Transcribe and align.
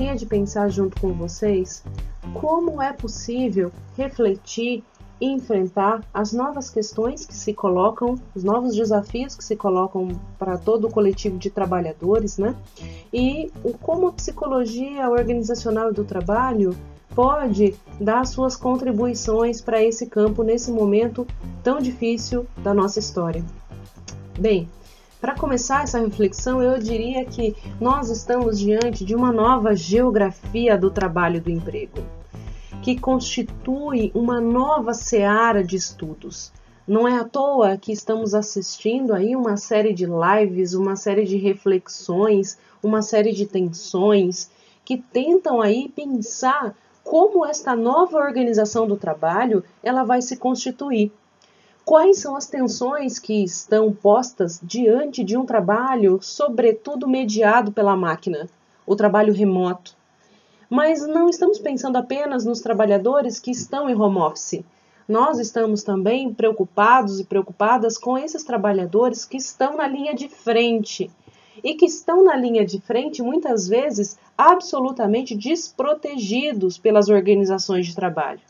gostaria 0.00 0.16
de 0.16 0.24
pensar 0.24 0.70
junto 0.70 0.98
com 0.98 1.12
vocês 1.12 1.84
como 2.32 2.80
é 2.80 2.90
possível 2.90 3.70
refletir 3.98 4.82
e 5.20 5.26
enfrentar 5.26 6.02
as 6.14 6.32
novas 6.32 6.70
questões 6.70 7.26
que 7.26 7.34
se 7.34 7.52
colocam, 7.52 8.18
os 8.34 8.42
novos 8.42 8.74
desafios 8.74 9.36
que 9.36 9.44
se 9.44 9.54
colocam 9.54 10.18
para 10.38 10.56
todo 10.56 10.86
o 10.86 10.90
coletivo 10.90 11.36
de 11.36 11.50
trabalhadores, 11.50 12.38
né? 12.38 12.56
E 13.12 13.52
como 13.82 14.08
a 14.08 14.12
psicologia 14.12 15.10
organizacional 15.10 15.92
do 15.92 16.02
trabalho 16.02 16.74
pode 17.14 17.74
dar 18.00 18.26
suas 18.26 18.56
contribuições 18.56 19.60
para 19.60 19.82
esse 19.82 20.06
campo 20.06 20.42
nesse 20.42 20.72
momento 20.72 21.26
tão 21.62 21.78
difícil 21.78 22.46
da 22.62 22.72
nossa 22.72 22.98
história. 22.98 23.44
Bem, 24.38 24.66
para 25.20 25.34
começar 25.34 25.82
essa 25.82 26.00
reflexão, 26.00 26.62
eu 26.62 26.78
diria 26.78 27.24
que 27.26 27.54
nós 27.78 28.08
estamos 28.08 28.58
diante 28.58 29.04
de 29.04 29.14
uma 29.14 29.30
nova 29.30 29.76
geografia 29.76 30.78
do 30.78 30.90
trabalho 30.90 31.36
e 31.36 31.40
do 31.40 31.50
emprego, 31.50 32.02
que 32.82 32.98
constitui 32.98 34.10
uma 34.14 34.40
nova 34.40 34.94
seara 34.94 35.62
de 35.62 35.76
estudos. 35.76 36.50
Não 36.88 37.06
é 37.06 37.18
à 37.18 37.24
toa 37.24 37.76
que 37.76 37.92
estamos 37.92 38.34
assistindo 38.34 39.12
aí 39.12 39.36
uma 39.36 39.58
série 39.58 39.92
de 39.92 40.06
lives, 40.06 40.72
uma 40.72 40.96
série 40.96 41.24
de 41.24 41.36
reflexões, 41.36 42.58
uma 42.82 43.02
série 43.02 43.32
de 43.32 43.46
tensões 43.46 44.50
que 44.84 44.96
tentam 44.96 45.60
aí 45.60 45.92
pensar 45.94 46.74
como 47.04 47.44
esta 47.44 47.76
nova 47.76 48.16
organização 48.16 48.86
do 48.86 48.96
trabalho 48.96 49.62
ela 49.82 50.02
vai 50.02 50.22
se 50.22 50.36
constituir. 50.36 51.12
Quais 51.90 52.20
são 52.20 52.36
as 52.36 52.46
tensões 52.46 53.18
que 53.18 53.42
estão 53.42 53.92
postas 53.92 54.60
diante 54.62 55.24
de 55.24 55.36
um 55.36 55.44
trabalho, 55.44 56.20
sobretudo 56.22 57.08
mediado 57.08 57.72
pela 57.72 57.96
máquina, 57.96 58.48
o 58.86 58.94
trabalho 58.94 59.34
remoto? 59.34 59.96
Mas 60.70 61.04
não 61.04 61.28
estamos 61.28 61.58
pensando 61.58 61.96
apenas 61.96 62.44
nos 62.44 62.60
trabalhadores 62.60 63.40
que 63.40 63.50
estão 63.50 63.90
em 63.90 64.00
home 64.00 64.18
office. 64.18 64.64
Nós 65.08 65.40
estamos 65.40 65.82
também 65.82 66.32
preocupados 66.32 67.18
e 67.18 67.24
preocupadas 67.24 67.98
com 67.98 68.16
esses 68.16 68.44
trabalhadores 68.44 69.24
que 69.24 69.38
estão 69.38 69.76
na 69.76 69.88
linha 69.88 70.14
de 70.14 70.28
frente 70.28 71.10
e 71.60 71.74
que 71.74 71.86
estão 71.86 72.22
na 72.22 72.36
linha 72.36 72.64
de 72.64 72.80
frente 72.80 73.20
muitas 73.20 73.66
vezes 73.66 74.16
absolutamente 74.38 75.34
desprotegidos 75.34 76.78
pelas 76.78 77.08
organizações 77.08 77.84
de 77.84 77.96
trabalho. 77.96 78.42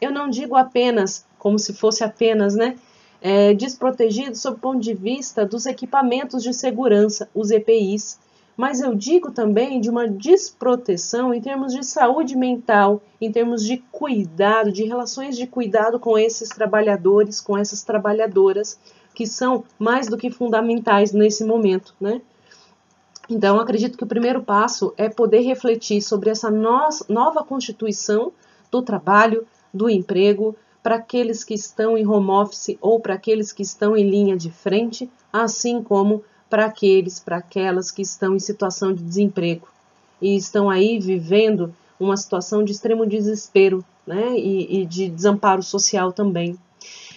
Eu 0.00 0.10
não 0.10 0.28
digo 0.28 0.56
apenas 0.56 1.24
como 1.46 1.60
se 1.60 1.72
fosse 1.72 2.02
apenas, 2.02 2.56
né? 2.56 2.76
É, 3.22 3.54
desprotegido 3.54 4.36
sob 4.36 4.56
o 4.56 4.60
ponto 4.60 4.80
de 4.80 4.92
vista 4.92 5.46
dos 5.46 5.64
equipamentos 5.64 6.42
de 6.42 6.52
segurança, 6.52 7.28
os 7.32 7.52
EPIs, 7.52 8.18
mas 8.56 8.80
eu 8.80 8.96
digo 8.96 9.30
também 9.30 9.80
de 9.80 9.88
uma 9.88 10.08
desproteção 10.08 11.32
em 11.32 11.40
termos 11.40 11.72
de 11.72 11.84
saúde 11.84 12.36
mental, 12.36 13.00
em 13.20 13.30
termos 13.30 13.64
de 13.64 13.76
cuidado, 13.92 14.72
de 14.72 14.82
relações 14.82 15.36
de 15.36 15.46
cuidado 15.46 16.00
com 16.00 16.18
esses 16.18 16.48
trabalhadores, 16.48 17.40
com 17.40 17.56
essas 17.56 17.84
trabalhadoras, 17.84 18.76
que 19.14 19.24
são 19.24 19.62
mais 19.78 20.08
do 20.08 20.16
que 20.16 20.30
fundamentais 20.30 21.12
nesse 21.12 21.44
momento, 21.44 21.94
né? 22.00 22.20
Então, 23.30 23.60
acredito 23.60 23.96
que 23.96 24.02
o 24.04 24.08
primeiro 24.08 24.42
passo 24.42 24.92
é 24.96 25.08
poder 25.08 25.42
refletir 25.42 26.02
sobre 26.02 26.28
essa 26.28 26.50
no 26.50 26.88
nova 27.08 27.44
constituição 27.44 28.32
do 28.68 28.82
trabalho, 28.82 29.46
do 29.72 29.88
emprego, 29.88 30.56
para 30.86 30.94
aqueles 30.94 31.42
que 31.42 31.52
estão 31.52 31.98
em 31.98 32.06
home 32.06 32.30
office 32.30 32.78
ou 32.80 33.00
para 33.00 33.14
aqueles 33.14 33.50
que 33.50 33.60
estão 33.60 33.96
em 33.96 34.08
linha 34.08 34.36
de 34.36 34.52
frente, 34.52 35.10
assim 35.32 35.82
como 35.82 36.22
para 36.48 36.66
aqueles, 36.66 37.18
para 37.18 37.38
aquelas 37.38 37.90
que 37.90 38.02
estão 38.02 38.36
em 38.36 38.38
situação 38.38 38.92
de 38.92 39.02
desemprego 39.02 39.66
e 40.22 40.36
estão 40.36 40.70
aí 40.70 41.00
vivendo 41.00 41.74
uma 41.98 42.16
situação 42.16 42.62
de 42.62 42.70
extremo 42.70 43.04
desespero 43.04 43.84
né, 44.06 44.38
e, 44.38 44.82
e 44.82 44.86
de 44.86 45.08
desamparo 45.08 45.60
social 45.60 46.12
também. 46.12 46.56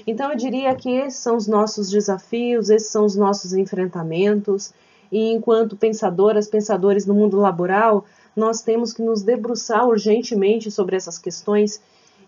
Então 0.07 0.31
eu 0.31 0.35
diria 0.35 0.73
que 0.73 0.89
esses 0.89 1.19
são 1.19 1.37
os 1.37 1.45
nossos 1.45 1.91
desafios, 1.91 2.71
esses 2.71 2.89
são 2.89 3.05
os 3.05 3.15
nossos 3.15 3.53
enfrentamentos, 3.53 4.73
e 5.11 5.31
enquanto 5.31 5.77
pensadoras, 5.77 6.47
pensadores 6.47 7.05
no 7.05 7.13
mundo 7.13 7.37
laboral, 7.37 8.03
nós 8.35 8.63
temos 8.63 8.93
que 8.93 9.03
nos 9.03 9.21
debruçar 9.21 9.87
urgentemente 9.87 10.71
sobre 10.71 10.95
essas 10.95 11.19
questões 11.19 11.79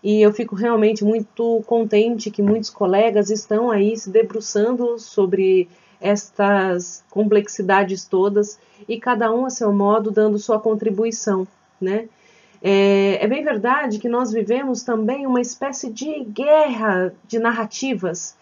e 0.02 0.20
eu 0.20 0.32
fico 0.32 0.54
realmente 0.56 1.04
muito 1.04 1.62
contente 1.66 2.30
que 2.30 2.42
muitos 2.42 2.70
colegas 2.70 3.30
estão 3.30 3.70
aí 3.70 3.96
se 3.96 4.10
debruçando 4.10 4.98
sobre 4.98 5.68
estas 6.00 7.04
complexidades 7.08 8.04
todas 8.04 8.58
e 8.88 8.98
cada 8.98 9.32
um 9.32 9.46
a 9.46 9.50
seu 9.50 9.72
modo 9.72 10.10
dando 10.10 10.38
sua 10.38 10.58
contribuição, 10.58 11.46
né? 11.80 12.08
É, 12.60 13.18
é, 13.24 13.26
bem 13.26 13.42
verdade 13.42 13.98
que 13.98 14.08
nós 14.08 14.32
vivemos 14.32 14.82
também 14.82 15.26
uma 15.26 15.40
espécie 15.40 15.90
de 15.90 16.24
guerra 16.24 17.12
de 17.26 17.38
narrativas. 17.38 18.36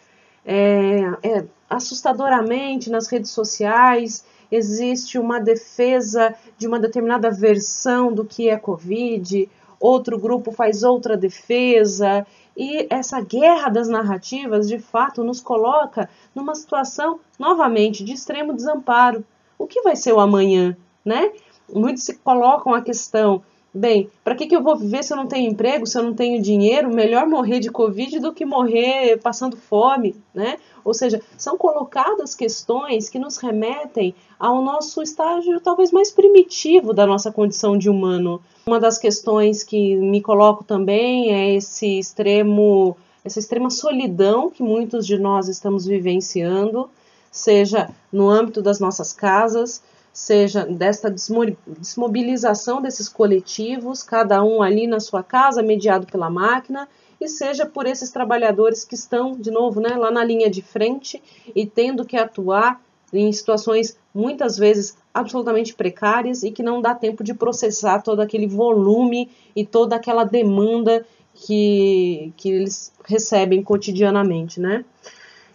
É, 0.45 1.01
é, 1.23 1.45
assustadoramente 1.69 2.91
nas 2.91 3.07
redes 3.09 3.31
sociais 3.31 4.25
existe 4.51 5.19
uma 5.19 5.39
defesa 5.39 6.35
de 6.59 6.67
uma 6.67 6.79
determinada 6.79 7.31
versão 7.31 8.13
do 8.13 8.25
que 8.25 8.49
é 8.49 8.57
Covid, 8.59 9.49
outro 9.81 10.19
grupo 10.19 10.53
faz 10.53 10.83
outra 10.83 11.17
defesa, 11.17 12.27
e 12.57 12.87
essa 12.91 13.21
guerra 13.21 13.71
das 13.71 13.89
narrativas 13.89 14.69
de 14.69 14.79
fato 14.79 15.25
nos 15.25 15.41
coloca 15.41 16.11
numa 16.35 16.55
situação 16.55 17.19
novamente 17.39 18.05
de 18.05 18.13
extremo 18.13 18.53
desamparo. 18.53 19.25
O 19.59 19.67
que 19.67 19.81
vai 19.83 19.97
ser 19.97 20.13
o 20.13 20.21
amanhã, 20.21 20.77
né? 21.05 21.33
Muitos 21.73 22.05
se 22.05 22.15
colocam 22.19 22.75
a 22.75 22.83
questão 22.83 23.43
Bem, 23.73 24.11
para 24.25 24.35
que, 24.35 24.49
que 24.49 24.57
eu 24.57 24.65
vou 24.65 24.77
viver 24.77 25.05
se 25.05 25.13
eu 25.13 25.17
não 25.17 25.29
tenho 25.29 25.49
emprego, 25.49 25.87
se 25.87 25.97
eu 25.97 26.03
não 26.03 26.13
tenho 26.13 26.43
dinheiro? 26.43 26.93
Melhor 26.93 27.25
morrer 27.29 27.61
de 27.61 27.71
Covid 27.71 28.19
do 28.19 28.33
que 28.33 28.45
morrer 28.45 29.17
passando 29.19 29.57
fome, 29.57 30.17
né? 30.35 30.59
Ou 30.85 30.93
seja, 30.93 31.23
são 31.39 31.57
colocadas 31.57 32.35
questões 32.35 33.09
que 33.09 33.19
nos 33.19 33.37
remetem 33.37 34.13
ao 34.41 34.61
nosso 34.61 35.01
estágio 35.03 35.61
talvez 35.61 35.93
mais 35.93 36.11
primitivo 36.11 36.93
da 36.93 37.07
nossa 37.07 37.31
condição 37.31 37.79
de 37.79 37.89
humano. 37.89 38.43
Uma 38.67 38.81
das 38.81 38.99
questões 38.99 39.63
que 39.63 39.95
me 39.95 40.21
coloco 40.21 40.65
também 40.65 41.33
é 41.33 41.55
esse 41.55 42.01
extremo, 42.01 42.97
essa 43.25 43.39
extrema 43.39 43.71
solidão 43.71 44.51
que 44.51 44.65
muitos 44.65 45.07
de 45.07 45.17
nós 45.17 45.47
estamos 45.47 45.87
vivenciando, 45.87 46.91
seja 47.31 47.89
no 48.13 48.29
âmbito 48.29 48.61
das 48.61 48.81
nossas 48.81 49.13
casas, 49.13 49.81
seja 50.13 50.65
desta 50.67 51.11
desmobilização 51.11 52.83
desses 52.83 53.09
coletivos, 53.09 54.03
cada 54.03 54.43
um 54.43 54.63
ali 54.63 54.87
na 54.87 55.01
sua 55.01 55.23
casa, 55.23 55.63
mediado 55.63 56.07
pela 56.07 56.29
máquina, 56.29 56.89
e 57.21 57.29
seja 57.29 57.67
por 57.67 57.87
esses 57.87 58.11
trabalhadores 58.11 58.85
que 58.85 58.95
estão, 58.95 59.33
de 59.33 59.51
novo, 59.51 59.81
né, 59.81 59.91
lá 59.91 60.11
na 60.11 60.25
linha 60.25 60.49
de 60.49 60.63
frente 60.63 61.23
e 61.55 61.67
tendo 61.67 62.05
que 62.05 62.17
atuar 62.17 62.81
em 63.13 63.31
situações 63.33 63.97
muitas 64.15 64.57
vezes 64.57 64.97
absolutamente 65.13 65.75
precárias 65.75 66.43
e 66.43 66.51
que 66.51 66.63
não 66.63 66.81
dá 66.81 66.95
tempo 66.95 67.23
de 67.23 67.35
processar 67.35 68.03
todo 68.03 68.21
aquele 68.21 68.47
volume 68.47 69.31
e 69.55 69.67
toda 69.67 69.97
aquela 69.97 70.25
demanda 70.25 71.05
que, 71.35 72.33
que 72.37 72.51
eles 72.51 72.93
recebem 73.05 73.63
cotidianamente, 73.63 74.61
né? 74.61 74.85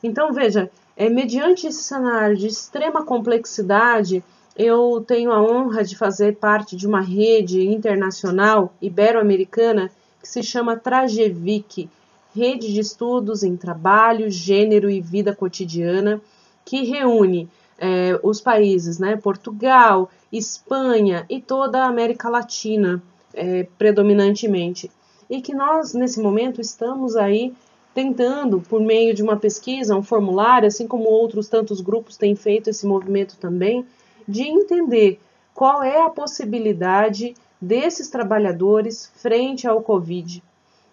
Então, 0.04 0.32
veja, 0.34 0.70
é, 0.96 1.10
mediante 1.10 1.68
esse 1.68 1.84
cenário 1.84 2.38
de 2.38 2.48
extrema 2.48 3.04
complexidade, 3.04 4.24
eu 4.56 5.04
tenho 5.06 5.32
a 5.32 5.42
honra 5.42 5.84
de 5.84 5.98
fazer 5.98 6.38
parte 6.38 6.76
de 6.76 6.88
uma 6.88 7.02
rede 7.02 7.68
internacional 7.68 8.74
ibero-americana 8.82 9.92
que 10.22 10.28
se 10.28 10.42
chama 10.42 10.78
Trajevic, 10.78 11.90
Rede 12.34 12.74
de 12.74 12.80
Estudos 12.80 13.44
em 13.44 13.56
Trabalho, 13.56 14.30
Gênero 14.30 14.90
e 14.90 15.02
Vida 15.02 15.36
Cotidiana, 15.36 16.22
que 16.64 16.84
reúne 16.84 17.50
é, 17.78 18.20
os 18.24 18.42
países, 18.42 18.98
né, 18.98 19.16
Portugal, 19.16 20.10
Espanha 20.32 21.26
e 21.30 21.42
toda 21.42 21.84
a 21.84 21.88
América 21.88 22.30
Latina, 22.30 23.02
é, 23.34 23.68
predominantemente. 23.78 24.90
E 25.30 25.42
que 25.42 25.54
nós, 25.54 25.94
nesse 25.94 26.20
momento, 26.20 26.62
estamos 26.62 27.16
aí 27.16 27.54
tentando, 27.94 28.60
por 28.62 28.82
meio 28.82 29.14
de 29.14 29.24
uma 29.24 29.38
pesquisa, 29.38 29.96
um 29.96 30.04
formulário, 30.04 30.68
assim 30.68 30.88
como 30.88 31.06
outros 31.06 31.48
tantos 31.48 31.80
grupos 31.82 32.18
têm 32.18 32.36
feito 32.36 32.70
esse 32.70 32.86
movimento 32.86 33.38
também, 33.38 33.86
de 34.28 34.44
entender 34.44 35.20
qual 35.54 35.82
é 35.82 36.02
a 36.02 36.10
possibilidade 36.10 37.34
desses 37.60 38.10
trabalhadores 38.10 39.12
frente 39.16 39.68
ao 39.68 39.82
Covid. 39.82 40.44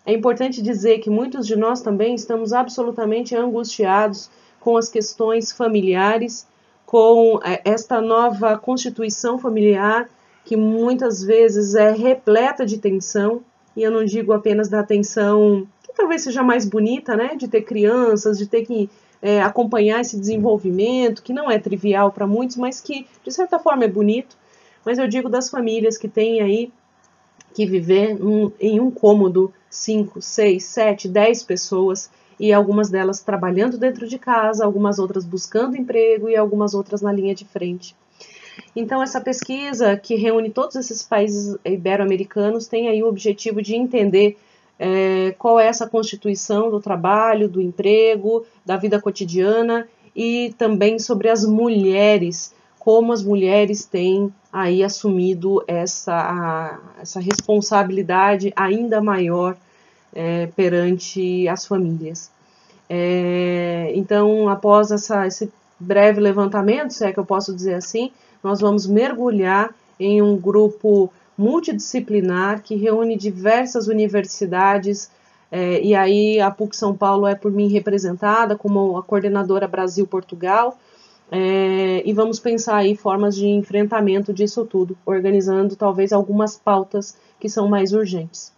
É 0.05 0.12
importante 0.12 0.62
dizer 0.62 0.99
que 0.99 1.11
muitos 1.11 1.46
de 1.46 1.56
nós 1.56 1.81
também 1.81 2.14
estamos 2.14 2.52
absolutamente 2.52 3.37
angustiados 3.37 4.31
com 4.58 4.76
as 4.76 4.88
questões 4.88 5.52
familiares, 5.52 6.46
com 6.87 7.40
é, 7.44 7.61
esta 7.64 8.00
nova 8.00 8.56
constituição 8.58 9.38
familiar 9.38 10.08
que 10.44 10.56
muitas 10.56 11.23
vezes 11.23 11.75
é 11.75 11.93
repleta 11.93 12.67
de 12.67 12.79
tensão, 12.79 13.43
e 13.76 13.82
eu 13.82 13.90
não 13.90 14.05
digo 14.05 14.32
apenas 14.32 14.69
da 14.69 14.82
tensão 14.82 15.67
que 15.82 15.93
talvez 15.94 16.23
seja 16.23 16.43
mais 16.43 16.67
bonita, 16.67 17.17
né, 17.17 17.37
de 17.37 17.49
ter 17.49 17.62
crianças, 17.62 18.38
de 18.38 18.46
ter 18.46 18.64
que 18.67 18.90
é, 19.22 19.40
acompanhar 19.40 20.00
esse 20.00 20.19
desenvolvimento, 20.19 21.22
que 21.22 21.32
não 21.32 21.48
é 21.48 21.58
trivial 21.58 22.10
para 22.10 22.26
muitos, 22.26 22.56
mas 22.56 22.80
que 22.80 23.06
de 23.24 23.30
certa 23.30 23.58
forma 23.58 23.84
é 23.84 23.88
bonito, 23.88 24.36
mas 24.84 24.98
eu 24.98 25.06
digo 25.06 25.28
das 25.28 25.48
famílias 25.48 25.96
que 25.96 26.08
têm 26.08 26.42
aí 26.42 26.72
que 27.54 27.64
viver 27.64 28.20
um, 28.20 28.50
em 28.60 28.80
um 28.80 28.90
cômodo 28.90 29.52
5, 29.70 30.20
6, 30.20 30.64
7, 30.64 31.08
10 31.08 31.42
pessoas 31.44 32.10
e 32.40 32.52
algumas 32.52 32.90
delas 32.90 33.20
trabalhando 33.20 33.78
dentro 33.78 34.08
de 34.08 34.19
casa, 34.19 34.64
algumas 34.64 34.98
outras 34.98 35.24
buscando 35.24 35.76
emprego 35.76 36.28
e 36.28 36.36
algumas 36.36 36.74
outras 36.74 37.00
na 37.00 37.12
linha 37.12 37.34
de 37.34 37.44
frente. 37.44 37.94
Então, 38.74 39.02
essa 39.02 39.20
pesquisa 39.20 39.96
que 39.96 40.16
reúne 40.16 40.50
todos 40.50 40.76
esses 40.76 41.02
países 41.02 41.56
ibero-americanos 41.64 42.66
tem 42.66 42.88
aí 42.88 43.02
o 43.02 43.08
objetivo 43.08 43.62
de 43.62 43.76
entender 43.76 44.36
é, 44.84 45.32
qual 45.38 45.61
é 45.61 45.69
essa 45.69 45.88
constituição 45.88 46.69
do 46.69 46.81
trabalho, 46.81 47.49
do 47.49 47.61
emprego, 47.61 48.44
da 48.67 48.76
vida 48.76 49.00
cotidiana 49.00 49.87
e 50.14 50.52
também 50.58 50.99
sobre 50.99 51.29
as 51.29 51.44
mulheres, 51.44 52.52
como 52.81 53.12
as 53.12 53.23
mulheres 53.23 53.84
têm 53.84 54.34
aí 54.52 54.82
assumido 54.82 55.62
essa, 55.69 56.81
essa 57.00 57.20
responsabilidade 57.20 58.52
ainda 58.56 59.00
maior 59.00 59.56
é, 60.12 60.46
perante 60.56 61.46
as 61.46 61.64
famílias. 61.64 62.29
É, 62.90 63.93
então, 63.94 64.49
após 64.49 64.90
essa, 64.90 65.29
esse 65.29 65.49
breve 65.79 66.20
levantamento, 66.20 66.90
se 66.90 67.06
é 67.06 67.12
que 67.12 67.20
eu 67.20 67.25
posso 67.25 67.55
dizer 67.55 67.75
assim, 67.75 68.11
nós 68.43 68.61
vamos 68.61 68.88
mergulhar 68.88 69.73
em 69.99 70.20
um 70.20 70.37
grupo 70.37 71.08
multidisciplinar 71.37 72.62
que 72.62 72.76
reúne 72.76 73.17
diversas 73.17 73.88
universidades, 73.88 75.11
é, 75.50 75.81
e 75.82 75.94
aí 75.94 76.40
a 76.40 76.50
PUC 76.50 76.76
São 76.76 76.96
Paulo 76.96 77.26
é 77.26 77.34
por 77.34 77.52
mim 77.52 77.69
representada 77.69 78.56
como 78.56 78.96
a 78.96 79.02
coordenadora 79.02 79.69
Brasil-Portugal, 79.69 80.79
é, 81.31 82.02
e 82.05 82.12
vamos 82.12 82.38
pensar 82.38 82.76
aí 82.76 82.94
formas 82.94 83.34
de 83.34 83.46
enfrentamento 83.46 84.34
disso 84.34 84.67
tudo, 84.67 84.96
organizando 85.06 85.75
talvez 85.75 86.12
algumas 86.12 86.58
pautas 86.58 87.17
que 87.40 87.49
são 87.49 87.69
mais 87.69 87.93
urgentes. 87.93 88.52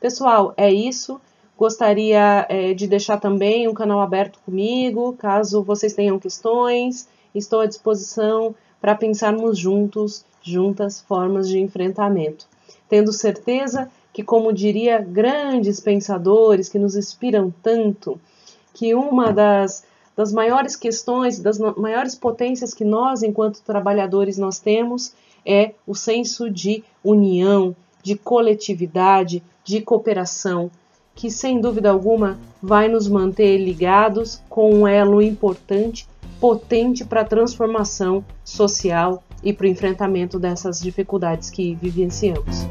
Pessoal, 0.00 0.52
é 0.56 0.68
isso. 0.68 1.20
Gostaria 1.56 2.44
é, 2.48 2.74
de 2.74 2.88
deixar 2.88 3.20
também 3.20 3.68
um 3.68 3.74
canal 3.74 4.00
aberto 4.00 4.40
comigo, 4.44 5.12
caso 5.12 5.62
vocês 5.62 5.94
tenham 5.94 6.18
questões. 6.18 7.08
Estou 7.32 7.60
à 7.60 7.66
disposição 7.66 8.52
para 8.82 8.96
pensarmos 8.96 9.56
juntos, 9.56 10.24
juntas, 10.42 11.00
formas 11.00 11.48
de 11.48 11.60
enfrentamento. 11.60 12.48
Tendo 12.88 13.12
certeza 13.12 13.88
que, 14.12 14.24
como 14.24 14.52
diria 14.52 14.98
grandes 14.98 15.78
pensadores 15.78 16.68
que 16.68 16.80
nos 16.80 16.96
inspiram 16.96 17.54
tanto, 17.62 18.20
que 18.74 18.92
uma 18.92 19.32
das, 19.32 19.84
das 20.16 20.32
maiores 20.32 20.74
questões, 20.74 21.38
das 21.38 21.60
maiores 21.60 22.16
potências 22.16 22.74
que 22.74 22.84
nós, 22.84 23.22
enquanto 23.22 23.62
trabalhadores, 23.62 24.36
nós 24.36 24.58
temos 24.58 25.12
é 25.46 25.74
o 25.86 25.94
senso 25.94 26.50
de 26.50 26.82
união, 27.04 27.76
de 28.02 28.16
coletividade, 28.16 29.44
de 29.64 29.80
cooperação, 29.80 30.68
que 31.14 31.30
sem 31.30 31.60
dúvida 31.60 31.90
alguma 31.90 32.36
vai 32.60 32.88
nos 32.88 33.06
manter 33.06 33.58
ligados 33.58 34.42
com 34.48 34.74
um 34.74 34.88
elo 34.88 35.22
importante 35.22 36.08
potente 36.42 37.04
para 37.04 37.20
a 37.20 37.24
transformação 37.24 38.24
social 38.44 39.22
e 39.44 39.52
para 39.52 39.62
o 39.62 39.68
enfrentamento 39.68 40.40
dessas 40.40 40.80
dificuldades 40.80 41.48
que 41.48 41.76
vivenciamos. 41.76 42.66